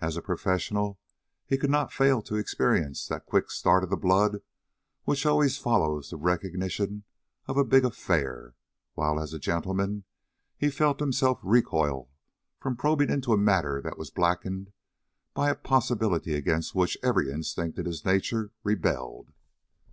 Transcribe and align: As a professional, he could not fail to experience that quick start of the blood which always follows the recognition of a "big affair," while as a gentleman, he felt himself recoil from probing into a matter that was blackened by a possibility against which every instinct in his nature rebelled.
As 0.00 0.16
a 0.16 0.22
professional, 0.22 1.00
he 1.48 1.58
could 1.58 1.68
not 1.68 1.92
fail 1.92 2.22
to 2.22 2.36
experience 2.36 3.08
that 3.08 3.26
quick 3.26 3.50
start 3.50 3.82
of 3.82 3.90
the 3.90 3.96
blood 3.96 4.38
which 5.02 5.26
always 5.26 5.58
follows 5.58 6.10
the 6.10 6.16
recognition 6.16 7.02
of 7.48 7.56
a 7.56 7.64
"big 7.64 7.84
affair," 7.84 8.54
while 8.94 9.18
as 9.18 9.34
a 9.34 9.38
gentleman, 9.40 10.04
he 10.56 10.70
felt 10.70 11.00
himself 11.00 11.40
recoil 11.42 12.08
from 12.60 12.76
probing 12.76 13.10
into 13.10 13.32
a 13.32 13.36
matter 13.36 13.80
that 13.82 13.98
was 13.98 14.10
blackened 14.12 14.70
by 15.34 15.50
a 15.50 15.56
possibility 15.56 16.34
against 16.34 16.76
which 16.76 16.96
every 17.02 17.28
instinct 17.28 17.76
in 17.76 17.84
his 17.84 18.04
nature 18.04 18.52
rebelled. 18.62 19.32